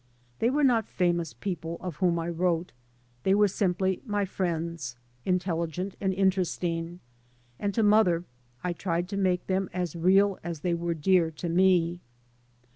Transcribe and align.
They 0.39 0.49
were 0.49 0.63
not 0.63 0.87
famous 0.87 1.35
peo 1.35 1.53
ple 1.57 1.77
of 1.79 1.97
whom 1.97 2.17
I 2.17 2.27
wrote; 2.27 2.71
they 3.21 3.35
were 3.35 3.47
simply 3.47 4.01
my 4.03 4.25
friends, 4.25 4.95
intelligent 5.25 5.95
and 6.01 6.11
interesting, 6.11 7.01
and 7.59 7.71
to 7.75 7.83
mother 7.83 8.23
I 8.63 8.73
tried 8.73 9.07
to 9.09 9.15
make 9.17 9.45
them 9.45 9.69
as 9.73 9.95
real 9.95 10.39
as 10.43 10.61
they 10.61 10.73
were 10.73 10.95
dear 10.95 11.29
to 11.29 11.49
me. 11.49 11.99